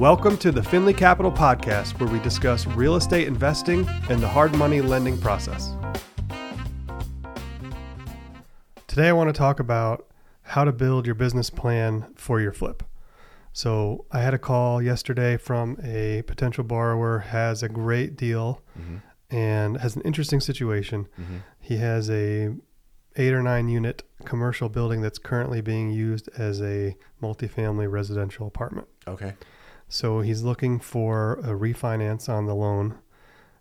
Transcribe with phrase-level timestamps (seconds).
[0.00, 4.52] Welcome to the Finley Capital Podcast, where we discuss real estate investing and the hard
[4.56, 5.70] money lending process.
[8.88, 10.08] Today, I want to talk about
[10.42, 12.82] how to build your business plan for your flip.
[13.52, 18.96] So, I had a call yesterday from a potential borrower has a great deal mm-hmm.
[19.30, 21.06] and has an interesting situation.
[21.16, 21.36] Mm-hmm.
[21.60, 22.52] He has a
[23.14, 28.88] eight or nine unit commercial building that's currently being used as a multifamily residential apartment.
[29.06, 29.34] Okay.
[29.94, 32.98] So he's looking for a refinance on the loan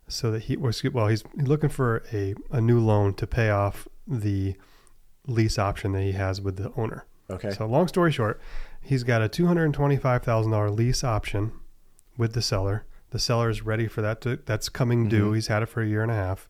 [0.07, 3.87] so that he, excuse- well, he's looking for a, a new loan to pay off
[4.07, 4.55] the
[5.27, 7.05] lease option that he has with the owner.
[7.29, 7.51] Okay.
[7.51, 8.41] So long story short,
[8.81, 11.51] he's got a $225,000 lease option
[12.17, 12.85] with the seller.
[13.11, 15.29] The seller is ready for that to, that's coming due.
[15.31, 15.35] Mhm.
[15.35, 16.49] He's had it for a year and a half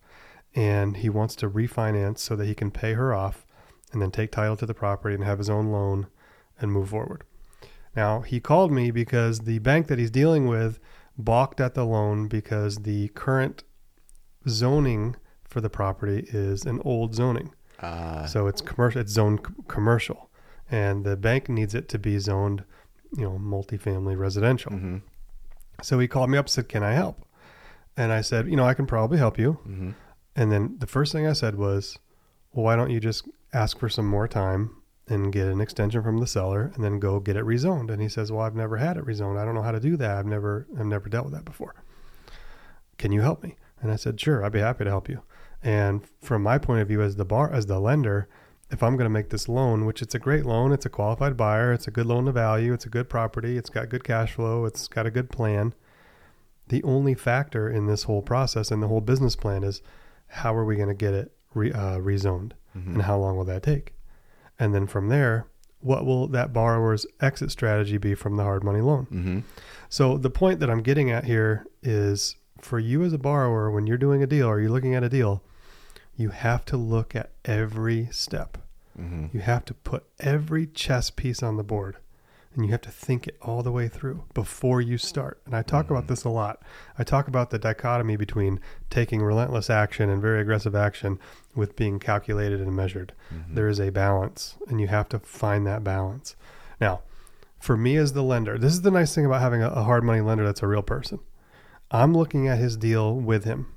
[0.55, 3.45] and he wants to refinance so that he can pay her off
[3.91, 6.07] and then take title to the property and have his own loan
[6.57, 7.23] and move forward.
[7.95, 10.79] Now, he called me because the bank that he's dealing with
[11.17, 13.63] balked at the loan because the current
[14.47, 17.53] zoning for the property is an old zoning.
[17.79, 20.29] uh, So it's commercial, it's zoned commercial,
[20.71, 22.63] and the bank needs it to be zoned,
[23.15, 24.71] you know, multifamily residential.
[24.71, 24.97] hmm
[25.81, 27.25] So he called me up and said, "Can I help?"
[27.97, 29.91] And I said, "You know, I can probably help you." hmm
[30.35, 31.97] And then the first thing I said was,
[32.53, 34.71] "Well, why don't you just ask for some more time
[35.07, 38.09] and get an extension from the seller, and then go get it rezoned?" And he
[38.09, 39.37] says, "Well, I've never had it rezoned.
[39.37, 40.17] I don't know how to do that.
[40.17, 41.75] I've never, I've never dealt with that before.
[42.97, 45.21] Can you help me?" And I said, "Sure, I'd be happy to help you."
[45.61, 48.27] And from my point of view as the bar, as the lender,
[48.69, 51.37] if I'm going to make this loan, which it's a great loan, it's a qualified
[51.37, 54.33] buyer, it's a good loan to value, it's a good property, it's got good cash
[54.33, 55.73] flow, it's got a good plan.
[56.67, 59.81] The only factor in this whole process and the whole business plan is
[60.27, 63.45] how are we going to get it re, uh, rezoned hmm and how long will
[63.45, 63.93] that take?
[64.63, 65.47] And then from there,
[65.81, 69.03] what will that borrower's exit strategy be from the hard money loan?
[69.05, 69.39] hmm
[69.89, 73.87] So the point that I'm getting at here is for you as a borrower, when
[73.87, 75.43] you're doing a deal or you're looking at a deal,
[76.15, 78.57] you have to look at every step.
[78.95, 81.97] hmm You have to put every chess piece on the board
[82.55, 85.41] and you have to think it all the way through before you start.
[85.45, 86.07] And I talk about Mhm.
[86.07, 86.61] this a lot.
[86.99, 88.59] I talk about the dichotomy between
[88.89, 91.19] taking relentless action and very aggressive action
[91.55, 93.13] with being calculated and measured.
[93.29, 96.35] hmm There is a balance and you have to find that balance.
[96.79, 97.01] Now,
[97.59, 100.03] for me as the lender, this is the nice thing about having a, a hard
[100.03, 101.19] money lender that's a real person.
[101.91, 103.67] I'm looking at his deal with him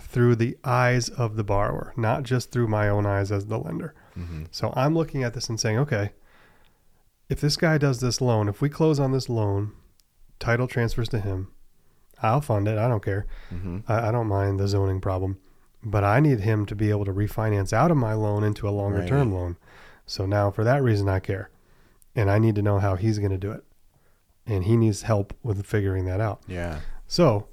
[0.00, 3.94] through the eyes of the borrower, not just through my own eyes as the lender.
[4.14, 6.12] hmm So I'm looking at this and saying, okay,
[7.28, 9.72] if this guy does this loan, if we close on this loan,
[10.38, 11.48] title transfers to him,
[12.22, 12.78] I'll fund it.
[12.78, 13.26] I don't care.
[13.50, 15.38] hmm I, I don't mind the zoning problem,
[15.82, 18.70] but I need him to be able to refinance out of my loan into a
[18.70, 19.56] longer term loan.
[20.06, 21.50] So now for that reason, I care.
[22.14, 23.64] And I need to know how he's going to do it.
[24.46, 26.42] And he needs help with figuring that out.
[26.46, 26.80] Yeah.
[27.08, 27.48] So,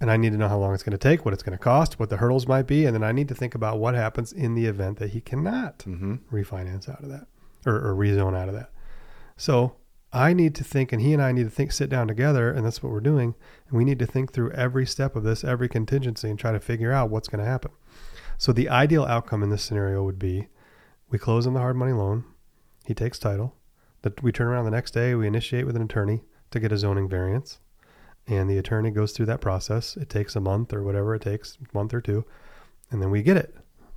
[0.00, 1.62] and I need to know how long it's going to take, what it's going to
[1.62, 2.84] cost, what the hurdles might be.
[2.84, 5.82] And then I need to think about what happens in the event that he cannot
[5.82, 7.26] hmm refinance out of that
[7.66, 8.70] or, or rezone out of that.
[9.36, 9.76] So
[10.12, 12.64] I need to think, and he and I need to think, sit down together, and
[12.64, 13.34] that's what we're doing.
[13.68, 16.60] And we need to think through every step of this, every contingency, and try to
[16.60, 17.72] figure out what's going to happen.
[18.38, 20.48] So the ideal outcome in this scenario would be
[21.10, 22.24] we close on the hard money loan,
[22.86, 23.54] he takes title,
[24.02, 26.78] that we turn around the next day, we initiate with an attorney to get a
[26.78, 27.58] zoning variance.
[28.26, 29.96] And the attorney goes through that process.
[29.96, 32.24] It takes a month or whatever it takes, month or two,
[32.90, 33.54] and then we get it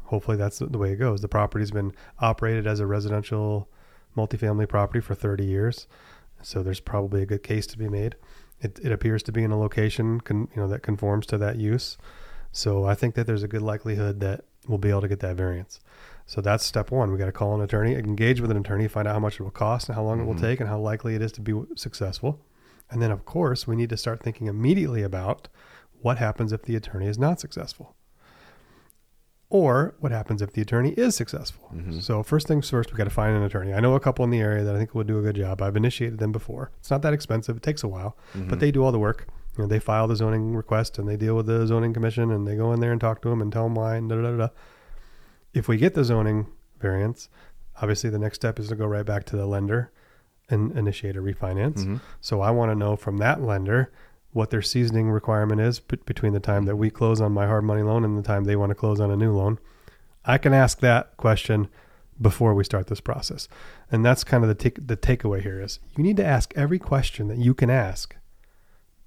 [0.08, 1.22] hopefully that's the way it goes.
[1.22, 3.70] The property's been operated as a residential
[4.16, 5.88] multifamily property for 30 years,
[6.42, 8.16] so there's probably a good case to be made.
[8.62, 11.58] It, it appears to be in a location con, you know that conforms to that
[11.58, 11.98] use,
[12.52, 15.36] so I think that there's a good likelihood that we'll be able to get that
[15.36, 15.80] variance.
[16.26, 17.12] So that's step one.
[17.12, 19.44] We got to call an attorney, engage with an attorney, find out how much it
[19.44, 20.42] will cost and how long it will Mhm.
[20.42, 22.40] take, and how likely it is to be successful.
[22.90, 25.48] And then, of course, we need to start thinking immediately about
[26.02, 27.96] what happens if the attorney is not successful
[29.50, 31.72] or what happens if the attorney is successful.
[31.74, 32.02] Mhm.
[32.02, 33.74] So first things first, we got to find an attorney.
[33.74, 35.62] I know a couple in the area that I think will do a good job.
[35.62, 36.72] I've initiated them before.
[36.80, 37.58] It's not that expensive.
[37.58, 38.50] It takes a while, Mm-hmm.
[38.50, 39.28] but they do all the work.
[39.58, 42.46] You know, they file the zoning request and they deal with the zoning commission and
[42.46, 44.22] they go in there and talk to them and tell them why and da da
[44.32, 44.38] da.
[44.38, 44.48] da.
[45.54, 46.48] If we get the zoning
[46.80, 47.30] variance,
[47.82, 49.92] obviously the next step is to go right back to the lender
[50.50, 51.84] and initiate a refinance.
[51.86, 53.92] hmm So I want to know from that lender
[54.38, 56.68] what their seasoning requirement is between the time mm-hmm.
[56.68, 59.00] that we close on my hard money loan and the time they want to close
[59.00, 59.58] on a new loan.
[60.24, 61.68] I can ask that question
[62.22, 63.48] before we start this process.
[63.92, 67.28] And that's kind of the the takeaway here is you need to ask every question
[67.30, 68.16] that you can ask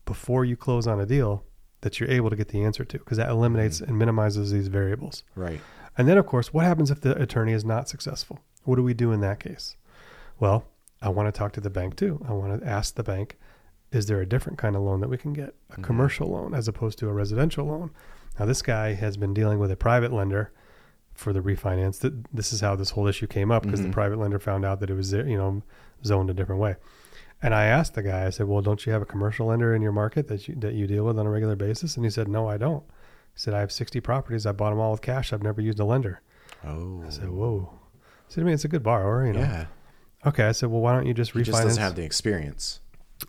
[0.04, 1.44] before you close on a deal
[1.82, 3.90] that you're able to get the answer to because that eliminates mm-hmm.
[3.90, 5.22] and minimizes these variables.
[5.36, 5.60] Right.
[5.96, 8.40] And then, of course, what happens if the attorney is not successful?
[8.64, 9.76] What do we do in that case?
[10.38, 10.64] Well,
[11.00, 12.24] I want to talk to the bank too.
[12.28, 13.38] I want to ask the bank,
[13.92, 15.54] is there a different kind of loan that we can get?
[15.70, 15.82] A Mhm.
[15.82, 17.90] commercial loan as opposed to a residential loan.
[18.38, 20.52] Now, this guy has been dealing with a private lender
[21.14, 21.98] for the refinance.
[22.00, 23.84] That this is how this whole issue came up because Mhm.
[23.86, 25.62] the private lender found out that it was you know
[26.04, 26.76] zoned a different way.
[27.42, 29.82] And I asked the guy, I said, "Well, don't you have a commercial lender in
[29.82, 32.28] your market that you that you deal with on a regular basis?" And he said,
[32.28, 32.84] "No, I don't."
[33.32, 34.46] He said, "I have 60 properties.
[34.46, 35.32] I bought them all with cash.
[35.32, 36.20] I've never used a lender."
[36.64, 37.02] Oh.
[37.06, 39.66] I said, "Whoa." I said, "I mean, it's a good borrower, you know." Yeah.
[40.26, 40.44] Okay.
[40.46, 42.80] I said, "Well, why don't you just He refinance?" just doesn't have the experience.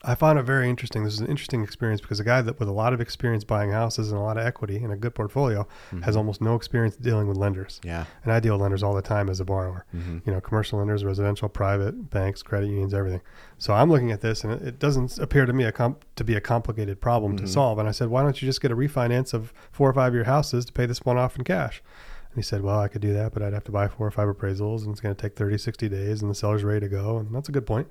[0.03, 1.03] I found it very interesting.
[1.03, 3.71] This is an interesting experience because a guy that with a lot of experience buying
[3.71, 5.67] houses and a lot of equity and a good portfolio
[6.03, 6.17] has Mhm.
[6.17, 7.79] almost no experience dealing with lenders.
[7.83, 8.05] Yeah.
[8.23, 9.85] And I deal with lenders all the time as a borrower.
[9.91, 13.21] hmm You know, commercial lenders, residential, private, banks, credit unions, everything.
[13.57, 16.23] So I'm looking at this and it, it doesn't appear to me a comp- to
[16.23, 17.41] be a complicated problem Mhm.
[17.41, 17.77] to solve.
[17.77, 20.23] And I said, why don't you just get a refinance of four or five year
[20.23, 21.83] houses to pay this one off in cash?
[22.31, 24.11] And he said, well, I could do that, but I'd have to buy four or
[24.11, 26.88] five appraisals and it's going to take 30, 60 days and the seller's ready to
[26.88, 27.17] go.
[27.17, 27.88] And that's a good point.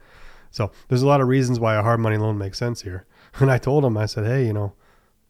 [0.51, 3.07] So there's a lot of reasons why a hard money loan makes sense here.
[3.39, 4.73] And I told him, I said, hey, you know,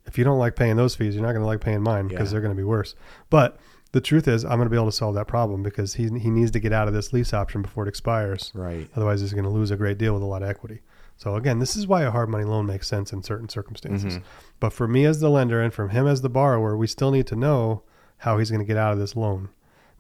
[0.06, 2.28] if you don't like paying those fees, you're not going to like paying mine because
[2.28, 2.32] Yeah.
[2.32, 2.94] they're going to be worse.
[3.28, 3.58] But
[3.92, 6.30] the truth is, I'm going to be able to solve that problem because he, he
[6.30, 8.50] needs to get out of this lease option before it expires.
[8.54, 8.88] Right.
[8.96, 10.80] Otherwise, he's going to lose a great deal with a lot of equity.
[11.18, 14.16] So again, this is why a hard money loan makes sense in certain circumstances.
[14.16, 14.22] Mhm.
[14.60, 17.26] But for me as the lender and from him as the borrower, we still need
[17.26, 17.82] to know
[18.18, 19.50] how he's going to get out of this loan.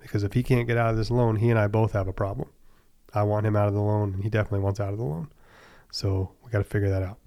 [0.00, 2.12] Because if he can't get out of this loan, he and I both have a
[2.14, 2.48] problem.
[3.14, 5.28] I want him out of the loan, and he definitely wants out of the loan.
[5.90, 7.18] So we got to figure that out.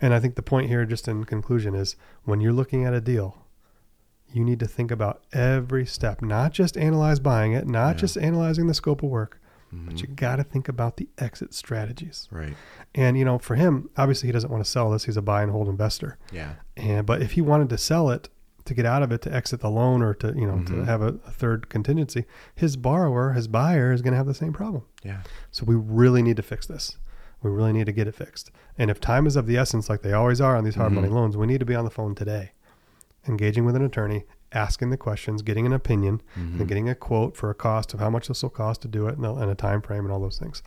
[0.00, 3.00] And I think the point here, just in conclusion, is when you're looking at a
[3.00, 3.36] deal,
[4.32, 8.00] you need to think about every step, not just analyze buying it, not Yeah.
[8.00, 9.40] just analyzing the scope of work,
[9.72, 10.00] but Mhm.
[10.02, 12.28] you got to think about the exit strategies.
[12.30, 12.54] Right.
[12.94, 15.04] And you know, for him, obviously he doesn't want to sell this.
[15.04, 16.16] He's a buy and hold investor.
[16.32, 16.54] Yeah.
[16.76, 18.28] And but if he wanted to sell it
[18.64, 20.84] to get out of it to exit the loan or to you know to Mhm.
[20.86, 22.24] have a, a third contingency,
[22.54, 24.82] his borrower, his buyer, is going to have the same problem.
[25.02, 25.22] Yeah.
[25.50, 26.96] So we really need to fix this.
[27.42, 28.50] We really need to get it fixed.
[28.76, 30.96] And if time is of the essence, like they always are on these hard Mhm.
[30.96, 32.52] money loans, we need to be on the phone today,
[33.26, 36.60] engaging with an attorney, asking the questions, getting an opinion, Mhm.
[36.60, 39.06] and getting a quote for a cost of how much this will cost to do
[39.06, 40.62] it and a, and a time frame and all those things.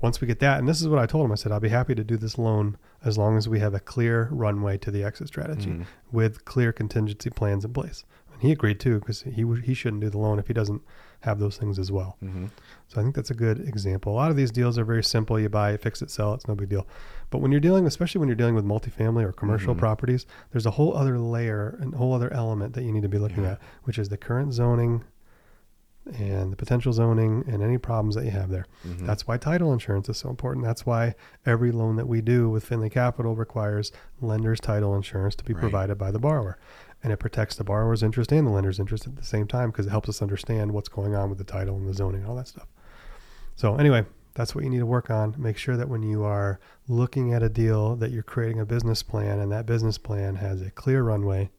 [0.00, 1.68] Once we get that, and this is what I told him, I said I'll be
[1.70, 5.02] happy to do this loan as long as we have a clear runway to the
[5.02, 5.84] exit strategy Mhm.
[6.12, 8.04] with clear contingency plans in place.
[8.32, 10.82] And he agreed too because he w- he shouldn't do the loan if he doesn't
[11.22, 12.16] have those things as well.
[12.22, 12.50] Mhm.
[12.86, 14.12] So I think that's a good example.
[14.12, 15.40] A lot of these deals are very simple.
[15.40, 16.32] You buy fix it, sell.
[16.34, 16.86] It's no big deal.
[17.30, 19.78] But when you're dealing, especially when you're dealing with multifamily or commercial Mhm.
[19.78, 23.08] properties, there's a whole other layer and a whole other element that you need to
[23.08, 23.52] be looking Yeah.
[23.52, 25.02] at, which is the current zoning
[26.18, 28.66] and the potential zoning and any problems that you have there.
[28.86, 29.06] Mhm.
[29.06, 30.64] That's why title insurance is so important.
[30.64, 31.14] That's why
[31.46, 35.60] every loan that we do with Finley Capital requires lender's title insurance to be Right.
[35.60, 36.58] provided by the borrower.
[37.02, 39.86] And it protects the borrower's interest and the lender's interest at the same time because
[39.86, 42.36] it helps us understand what's going on with the title and the zoning and all
[42.36, 42.66] that stuff.
[43.56, 44.04] So anyway,
[44.34, 45.34] that's what you need to work on.
[45.36, 46.58] Make sure that when you are
[46.88, 50.60] looking at a deal that you're creating a business plan and that business plan has
[50.62, 51.50] a clear runway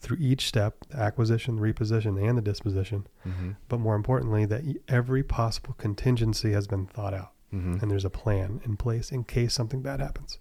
[0.00, 3.06] through each step, the acquisition, the reposition, and the disposition.
[3.26, 3.56] Mhm.
[3.68, 7.80] But more importantly, that every possible contingency has been thought out Mhm.
[7.82, 10.38] and there's a plan in place in case something bad happens.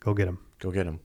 [0.00, 0.38] Go get them.
[0.58, 1.00] Go get him.